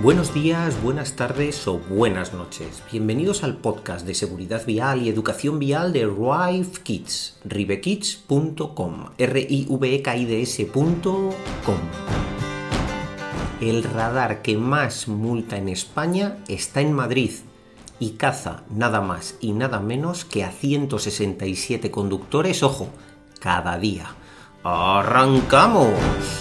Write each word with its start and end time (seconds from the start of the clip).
Buenos 0.00 0.32
días, 0.32 0.80
buenas 0.80 1.16
tardes 1.16 1.66
o 1.66 1.80
buenas 1.80 2.32
noches. 2.32 2.84
Bienvenidos 2.92 3.42
al 3.42 3.56
podcast 3.56 4.06
de 4.06 4.14
seguridad 4.14 4.64
vial 4.64 5.02
y 5.02 5.08
educación 5.08 5.58
vial 5.58 5.92
de 5.92 6.06
Rive 6.06 6.70
Kids, 6.84 7.36
rivekids.com, 7.44 9.06
r 9.18 9.40
i 9.40 9.66
v 9.68 9.94
e 9.96 10.00
k 10.00 10.16
i 10.16 10.24
d 10.24 10.42
s.com. 10.42 11.80
El 13.60 13.82
radar 13.82 14.40
que 14.40 14.56
más 14.56 15.08
multa 15.08 15.56
en 15.56 15.68
España 15.68 16.38
está 16.46 16.80
en 16.80 16.92
Madrid 16.92 17.32
y 17.98 18.10
caza 18.10 18.62
nada 18.70 19.00
más 19.00 19.34
y 19.40 19.50
nada 19.50 19.80
menos 19.80 20.24
que 20.24 20.44
a 20.44 20.52
167 20.52 21.90
conductores, 21.90 22.62
ojo, 22.62 22.88
cada 23.40 23.76
día. 23.76 24.14
¡Arrancamos! 24.62 26.37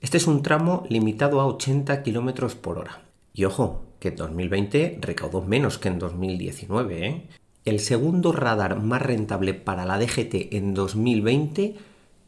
Este 0.00 0.16
es 0.16 0.28
un 0.28 0.42
tramo 0.42 0.84
limitado 0.88 1.40
a 1.40 1.46
80 1.46 2.04
kilómetros 2.04 2.54
por 2.54 2.78
hora. 2.78 3.02
Y 3.34 3.46
ojo, 3.46 3.82
que 4.02 4.08
en 4.08 4.16
2020 4.16 4.98
recaudó 5.00 5.40
menos 5.42 5.78
que 5.78 5.86
en 5.86 6.00
2019. 6.00 7.06
¿eh? 7.06 7.22
El 7.64 7.78
segundo 7.78 8.32
radar 8.32 8.80
más 8.80 9.00
rentable 9.00 9.54
para 9.54 9.84
la 9.84 9.96
DGT 9.96 10.52
en 10.52 10.74
2020 10.74 11.76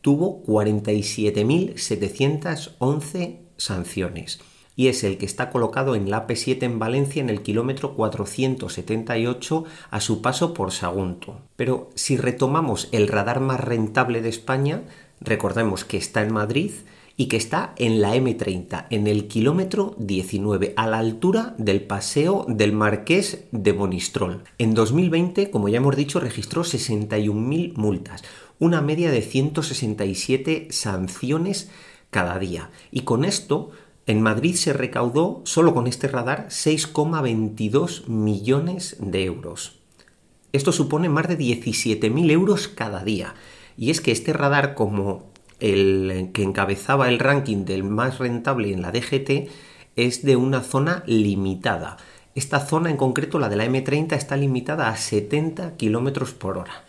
tuvo 0.00 0.44
47.711 0.44 3.38
sanciones 3.56 4.38
y 4.76 4.86
es 4.86 5.02
el 5.02 5.18
que 5.18 5.26
está 5.26 5.50
colocado 5.50 5.96
en 5.96 6.10
la 6.10 6.28
AP7 6.28 6.62
en 6.62 6.78
Valencia 6.78 7.20
en 7.20 7.28
el 7.28 7.42
kilómetro 7.42 7.96
478 7.96 9.64
a 9.90 10.00
su 10.00 10.22
paso 10.22 10.54
por 10.54 10.70
Sagunto. 10.70 11.40
Pero 11.56 11.90
si 11.96 12.16
retomamos 12.16 12.88
el 12.92 13.08
radar 13.08 13.40
más 13.40 13.58
rentable 13.58 14.22
de 14.22 14.28
España, 14.28 14.84
recordemos 15.20 15.84
que 15.84 15.96
está 15.96 16.22
en 16.22 16.32
Madrid 16.32 16.70
y 17.16 17.26
que 17.26 17.36
está 17.36 17.74
en 17.76 18.00
la 18.00 18.16
M30, 18.16 18.86
en 18.90 19.06
el 19.06 19.28
kilómetro 19.28 19.94
19, 19.98 20.74
a 20.76 20.86
la 20.86 20.98
altura 20.98 21.54
del 21.58 21.82
paseo 21.82 22.44
del 22.48 22.72
Marqués 22.72 23.44
de 23.52 23.72
Monistrol. 23.72 24.42
En 24.58 24.74
2020, 24.74 25.50
como 25.50 25.68
ya 25.68 25.76
hemos 25.76 25.94
dicho, 25.94 26.18
registró 26.18 26.64
61.000 26.64 27.74
multas, 27.76 28.24
una 28.58 28.80
media 28.80 29.10
de 29.10 29.22
167 29.22 30.68
sanciones 30.70 31.70
cada 32.10 32.38
día. 32.38 32.70
Y 32.90 33.02
con 33.02 33.24
esto, 33.24 33.70
en 34.06 34.20
Madrid 34.20 34.56
se 34.56 34.72
recaudó, 34.72 35.42
solo 35.44 35.72
con 35.72 35.86
este 35.86 36.08
radar, 36.08 36.48
6,22 36.48 38.08
millones 38.08 38.96
de 38.98 39.24
euros. 39.24 39.78
Esto 40.52 40.72
supone 40.72 41.08
más 41.08 41.28
de 41.28 41.38
17.000 41.38 42.30
euros 42.30 42.68
cada 42.68 43.02
día. 43.04 43.34
Y 43.76 43.90
es 43.90 44.00
que 44.00 44.12
este 44.12 44.32
radar, 44.32 44.74
como 44.74 45.33
el 45.64 46.30
que 46.34 46.42
encabezaba 46.42 47.08
el 47.08 47.18
ranking 47.18 47.64
del 47.64 47.84
más 47.84 48.18
rentable 48.18 48.70
en 48.70 48.82
la 48.82 48.92
DGT 48.92 49.48
es 49.96 50.22
de 50.22 50.36
una 50.36 50.60
zona 50.60 51.02
limitada. 51.06 51.96
Esta 52.34 52.60
zona 52.60 52.90
en 52.90 52.98
concreto, 52.98 53.38
la 53.38 53.48
de 53.48 53.56
la 53.56 53.64
M30, 53.64 54.12
está 54.14 54.36
limitada 54.36 54.90
a 54.90 54.96
70 54.96 55.76
km 55.78 56.34
por 56.34 56.58
hora. 56.58 56.84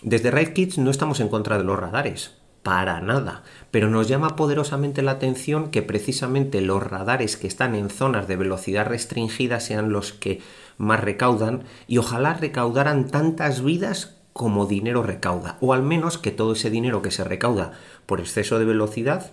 Desde 0.00 0.52
Kids 0.54 0.78
no 0.78 0.90
estamos 0.90 1.20
en 1.20 1.28
contra 1.28 1.58
de 1.58 1.64
los 1.64 1.78
radares, 1.78 2.38
para 2.62 3.00
nada, 3.00 3.42
pero 3.70 3.90
nos 3.90 4.08
llama 4.08 4.34
poderosamente 4.34 5.02
la 5.02 5.12
atención 5.12 5.70
que 5.70 5.82
precisamente 5.82 6.62
los 6.62 6.82
radares 6.82 7.36
que 7.36 7.48
están 7.48 7.74
en 7.74 7.90
zonas 7.90 8.28
de 8.28 8.36
velocidad 8.36 8.86
restringida 8.86 9.60
sean 9.60 9.92
los 9.92 10.12
que 10.14 10.40
más 10.78 11.00
recaudan 11.00 11.64
y 11.86 11.98
ojalá 11.98 12.32
recaudaran 12.34 13.08
tantas 13.08 13.62
vidas 13.62 14.21
como 14.32 14.66
dinero 14.66 15.02
recauda, 15.02 15.58
o 15.60 15.72
al 15.72 15.82
menos 15.82 16.18
que 16.18 16.30
todo 16.30 16.52
ese 16.52 16.70
dinero 16.70 17.02
que 17.02 17.10
se 17.10 17.24
recauda 17.24 17.72
por 18.06 18.20
exceso 18.20 18.58
de 18.58 18.64
velocidad 18.64 19.32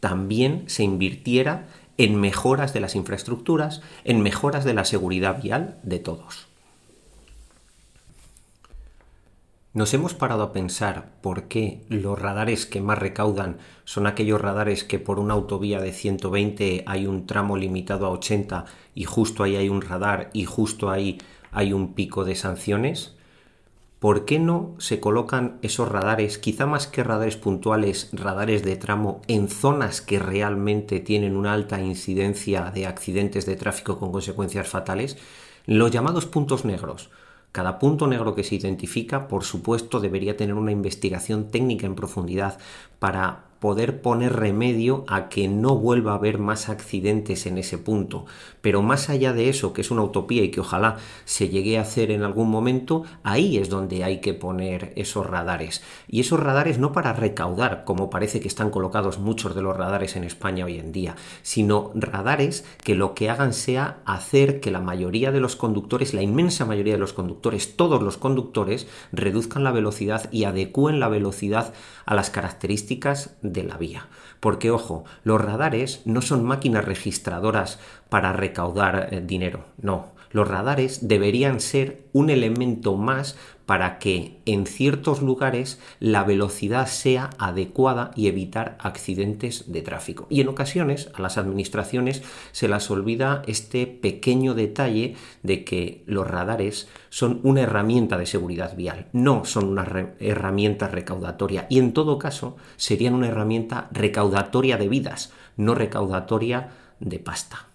también 0.00 0.64
se 0.66 0.84
invirtiera 0.84 1.66
en 1.96 2.20
mejoras 2.20 2.72
de 2.72 2.80
las 2.80 2.94
infraestructuras, 2.94 3.82
en 4.04 4.20
mejoras 4.20 4.64
de 4.64 4.74
la 4.74 4.84
seguridad 4.84 5.42
vial 5.42 5.78
de 5.82 5.98
todos. 5.98 6.46
Nos 9.74 9.92
hemos 9.92 10.14
parado 10.14 10.42
a 10.42 10.52
pensar 10.52 11.10
por 11.20 11.44
qué 11.44 11.84
los 11.88 12.18
radares 12.18 12.66
que 12.66 12.80
más 12.80 12.98
recaudan 12.98 13.58
son 13.84 14.06
aquellos 14.06 14.40
radares 14.40 14.82
que 14.82 14.98
por 14.98 15.18
una 15.18 15.34
autovía 15.34 15.80
de 15.80 15.92
120 15.92 16.84
hay 16.86 17.06
un 17.06 17.26
tramo 17.26 17.56
limitado 17.56 18.06
a 18.06 18.10
80 18.10 18.64
y 18.94 19.04
justo 19.04 19.42
ahí 19.42 19.56
hay 19.56 19.68
un 19.68 19.82
radar 19.82 20.30
y 20.32 20.46
justo 20.46 20.90
ahí 20.90 21.18
hay 21.52 21.72
un 21.72 21.92
pico 21.92 22.24
de 22.24 22.34
sanciones. 22.34 23.17
¿Por 23.98 24.24
qué 24.24 24.38
no 24.38 24.74
se 24.78 25.00
colocan 25.00 25.58
esos 25.62 25.88
radares, 25.88 26.38
quizá 26.38 26.66
más 26.66 26.86
que 26.86 27.02
radares 27.02 27.36
puntuales, 27.36 28.10
radares 28.12 28.62
de 28.62 28.76
tramo, 28.76 29.22
en 29.26 29.48
zonas 29.48 30.00
que 30.00 30.18
realmente 30.18 31.00
tienen 31.00 31.36
una 31.36 31.52
alta 31.52 31.80
incidencia 31.80 32.70
de 32.70 32.86
accidentes 32.86 33.46
de 33.46 33.56
tráfico 33.56 33.98
con 33.98 34.12
consecuencias 34.12 34.68
fatales? 34.68 35.16
Los 35.66 35.90
llamados 35.90 36.26
puntos 36.26 36.64
negros. 36.64 37.10
Cada 37.50 37.78
punto 37.78 38.06
negro 38.06 38.34
que 38.34 38.44
se 38.44 38.54
identifica, 38.54 39.26
por 39.26 39.42
supuesto, 39.42 40.00
debería 40.00 40.36
tener 40.36 40.54
una 40.54 40.70
investigación 40.70 41.50
técnica 41.50 41.86
en 41.86 41.94
profundidad 41.94 42.58
para 42.98 43.47
poder 43.60 44.00
poner 44.02 44.34
remedio 44.34 45.04
a 45.08 45.28
que 45.28 45.48
no 45.48 45.76
vuelva 45.76 46.12
a 46.12 46.16
haber 46.16 46.38
más 46.38 46.68
accidentes 46.68 47.46
en 47.46 47.58
ese 47.58 47.78
punto. 47.78 48.26
Pero 48.60 48.82
más 48.82 49.08
allá 49.08 49.32
de 49.32 49.48
eso, 49.48 49.72
que 49.72 49.80
es 49.80 49.90
una 49.90 50.02
utopía 50.02 50.42
y 50.42 50.50
que 50.50 50.60
ojalá 50.60 50.96
se 51.24 51.48
llegue 51.48 51.78
a 51.78 51.82
hacer 51.82 52.10
en 52.10 52.22
algún 52.22 52.50
momento, 52.50 53.04
ahí 53.22 53.58
es 53.58 53.68
donde 53.68 54.04
hay 54.04 54.20
que 54.20 54.34
poner 54.34 54.92
esos 54.96 55.26
radares. 55.26 55.82
Y 56.08 56.20
esos 56.20 56.40
radares 56.40 56.78
no 56.78 56.92
para 56.92 57.12
recaudar, 57.12 57.84
como 57.84 58.10
parece 58.10 58.40
que 58.40 58.48
están 58.48 58.70
colocados 58.70 59.18
muchos 59.18 59.54
de 59.54 59.62
los 59.62 59.76
radares 59.76 60.16
en 60.16 60.24
España 60.24 60.64
hoy 60.64 60.78
en 60.78 60.92
día, 60.92 61.16
sino 61.42 61.90
radares 61.94 62.64
que 62.82 62.94
lo 62.94 63.14
que 63.14 63.30
hagan 63.30 63.52
sea 63.52 63.98
hacer 64.04 64.60
que 64.60 64.70
la 64.70 64.80
mayoría 64.80 65.32
de 65.32 65.40
los 65.40 65.56
conductores, 65.56 66.14
la 66.14 66.22
inmensa 66.22 66.64
mayoría 66.64 66.94
de 66.94 67.00
los 67.00 67.12
conductores, 67.12 67.76
todos 67.76 68.02
los 68.02 68.16
conductores, 68.16 68.86
reduzcan 69.12 69.64
la 69.64 69.72
velocidad 69.72 70.30
y 70.32 70.44
adecúen 70.44 71.00
la 71.00 71.08
velocidad 71.08 71.72
a 72.06 72.14
las 72.14 72.30
características 72.30 73.36
la 73.64 73.76
vía. 73.76 74.06
Porque, 74.40 74.70
ojo, 74.70 75.04
los 75.24 75.40
radares 75.40 76.02
no 76.04 76.22
son 76.22 76.44
máquinas 76.44 76.84
registradoras 76.84 77.78
para 78.08 78.32
recaudar 78.32 79.08
eh, 79.10 79.20
dinero, 79.20 79.64
no. 79.80 80.17
Los 80.30 80.48
radares 80.48 81.08
deberían 81.08 81.60
ser 81.60 82.04
un 82.12 82.30
elemento 82.30 82.96
más 82.96 83.36
para 83.68 83.98
que 83.98 84.40
en 84.46 84.64
ciertos 84.64 85.20
lugares 85.20 85.78
la 86.00 86.24
velocidad 86.24 86.86
sea 86.86 87.28
adecuada 87.38 88.12
y 88.16 88.28
evitar 88.28 88.78
accidentes 88.80 89.70
de 89.70 89.82
tráfico. 89.82 90.26
Y 90.30 90.40
en 90.40 90.48
ocasiones 90.48 91.10
a 91.12 91.20
las 91.20 91.36
administraciones 91.36 92.22
se 92.52 92.66
las 92.66 92.90
olvida 92.90 93.42
este 93.46 93.86
pequeño 93.86 94.54
detalle 94.54 95.16
de 95.42 95.64
que 95.64 96.02
los 96.06 96.26
radares 96.26 96.88
son 97.10 97.40
una 97.42 97.60
herramienta 97.60 98.16
de 98.16 98.24
seguridad 98.24 98.74
vial, 98.74 99.08
no 99.12 99.44
son 99.44 99.68
una 99.68 99.86
herramienta 100.18 100.88
recaudatoria 100.88 101.66
y 101.68 101.78
en 101.78 101.92
todo 101.92 102.18
caso 102.18 102.56
serían 102.76 103.12
una 103.12 103.28
herramienta 103.28 103.90
recaudatoria 103.92 104.78
de 104.78 104.88
vidas, 104.88 105.30
no 105.58 105.74
recaudatoria 105.74 106.70
de 107.00 107.18
pasta. 107.18 107.67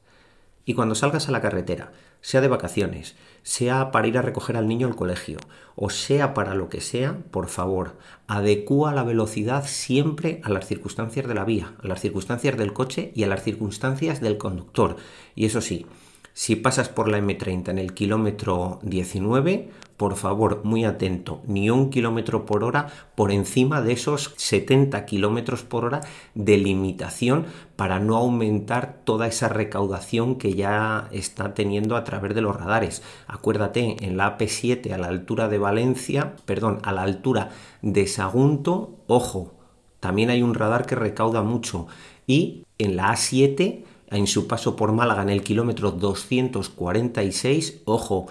Y 0.66 0.74
cuando 0.74 0.96
salgas 0.96 1.30
a 1.30 1.31
la 1.31 1.42
carretera, 1.42 1.94
sea 2.22 2.42
de 2.42 2.48
vacaciones, 2.48 3.16
sea 3.44 3.92
para 3.92 4.08
ir 4.08 4.18
a 4.18 4.22
recoger 4.22 4.58
al 4.58 4.68
niño 4.68 4.88
al 4.88 4.96
colegio, 4.96 5.38
o 5.75 5.90
sea 5.90 6.34
para 6.34 6.56
lo 6.56 6.68
que 6.68 6.81
sea, 6.81 7.18
por 7.31 7.48
favor, 7.48 7.96
adecúa 8.28 8.94
la 8.94 9.04
velocidad 9.04 9.66
siempre 9.66 10.42
a 10.44 10.50
las 10.50 10.68
circunstancias 10.68 11.28
de 11.28 11.34
la 11.34 11.46
vía, 11.46 11.74
a 11.81 11.88
las 11.88 12.02
circunstancias 12.02 12.58
del 12.58 12.74
coche 12.74 13.12
y 13.16 13.24
a 13.24 13.28
las 13.28 13.44
circunstancias 13.44 14.19
del 14.19 14.38
conductor. 14.38 14.98
Y 15.36 15.46
eso 15.46 15.62
sí, 15.62 15.86
si 16.34 16.56
pasas 16.56 16.90
por 16.90 17.08
la 17.08 17.19
M30 17.19 17.69
en 17.69 17.80
el 17.80 17.94
kilómetro 17.94 18.80
19, 18.84 19.69
por 19.97 20.15
favor, 20.15 20.61
muy 20.63 20.85
atento, 20.85 21.41
ni 21.47 21.71
un 21.71 21.89
kilómetro 21.89 22.45
por 22.45 22.63
hora 22.63 22.88
por 23.15 23.31
encima 23.31 23.81
de 23.81 23.94
esos 23.94 24.33
70 24.38 25.05
kilómetros 25.05 25.63
por 25.63 25.85
hora 25.85 26.01
de 26.35 26.57
limitación 26.57 27.47
para 27.75 27.99
no 27.99 28.15
aumentar 28.15 28.99
toda 29.03 29.27
esa 29.27 29.49
recaudación 29.49 30.35
que 30.35 30.53
ya 30.53 31.09
está 31.11 31.55
teniendo 31.55 31.95
a 31.95 32.03
través 32.03 32.35
de 32.35 32.41
los 32.41 32.55
radares. 32.55 33.01
Acuérdate, 33.25 33.97
en 34.05 34.17
la 34.17 34.38
AP7 34.38 34.91
a 34.91 34.99
la 34.99 35.07
altura 35.07 35.47
de 35.49 35.57
Valencia, 35.57 36.35
perdón, 36.45 36.79
a 36.83 36.91
la 36.91 37.01
altura 37.01 37.49
de 37.81 38.05
Sagunto, 38.05 38.99
ojo, 39.07 39.55
también 39.99 40.29
hay 40.29 40.44
un 40.44 40.53
radar 40.53 40.85
que 40.85 40.95
recauda 40.95 41.41
mucho. 41.41 41.88
Y 42.27 42.65
en 42.77 42.97
la 42.97 43.13
A7 43.13 43.83
en 44.09 44.27
su 44.27 44.47
paso 44.47 44.75
por 44.75 44.91
Málaga 44.94 45.21
en 45.21 45.29
el 45.29 45.44
kilómetro 45.44 45.91
246, 45.91 47.81
ojo, 47.85 48.27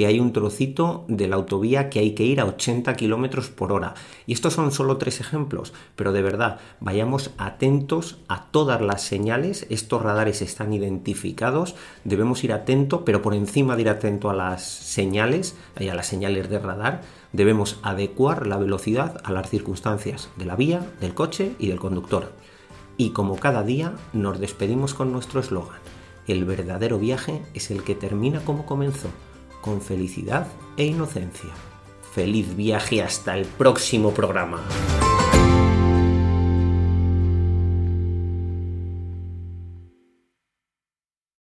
que 0.00 0.06
hay 0.06 0.18
un 0.18 0.32
trocito 0.32 1.04
de 1.08 1.28
la 1.28 1.36
autovía 1.36 1.90
que 1.90 1.98
hay 1.98 2.12
que 2.12 2.24
ir 2.24 2.40
a 2.40 2.46
80 2.46 2.94
kilómetros 2.94 3.50
por 3.50 3.70
hora. 3.70 3.92
Y 4.26 4.32
estos 4.32 4.54
son 4.54 4.72
solo 4.72 4.96
tres 4.96 5.20
ejemplos, 5.20 5.74
pero 5.94 6.12
de 6.12 6.22
verdad, 6.22 6.58
vayamos 6.80 7.32
atentos 7.36 8.16
a 8.26 8.46
todas 8.46 8.80
las 8.80 9.02
señales. 9.02 9.66
Estos 9.68 10.00
radares 10.00 10.40
están 10.40 10.72
identificados, 10.72 11.74
debemos 12.04 12.42
ir 12.44 12.54
atentos, 12.54 13.02
pero 13.04 13.20
por 13.20 13.34
encima 13.34 13.76
de 13.76 13.82
ir 13.82 13.88
atento 13.90 14.30
a 14.30 14.34
las 14.34 14.64
señales, 14.64 15.54
y 15.78 15.88
a 15.88 15.94
las 15.94 16.06
señales 16.06 16.48
de 16.48 16.60
radar, 16.60 17.02
debemos 17.34 17.78
adecuar 17.82 18.46
la 18.46 18.56
velocidad 18.56 19.20
a 19.22 19.32
las 19.32 19.50
circunstancias 19.50 20.30
de 20.36 20.46
la 20.46 20.56
vía, 20.56 20.80
del 21.02 21.12
coche 21.12 21.52
y 21.58 21.68
del 21.68 21.78
conductor. 21.78 22.32
Y 22.96 23.10
como 23.10 23.36
cada 23.36 23.62
día, 23.64 23.92
nos 24.14 24.40
despedimos 24.40 24.94
con 24.94 25.12
nuestro 25.12 25.40
eslogan. 25.40 25.80
El 26.26 26.46
verdadero 26.46 26.98
viaje 26.98 27.42
es 27.52 27.70
el 27.70 27.82
que 27.82 27.94
termina 27.94 28.40
como 28.40 28.64
comenzó, 28.64 29.10
con 29.60 29.80
felicidad 29.80 30.48
e 30.76 30.84
inocencia. 30.84 31.50
Feliz 32.12 32.56
viaje 32.56 33.02
hasta 33.02 33.36
el 33.36 33.46
próximo 33.46 34.12
programa. 34.12 34.62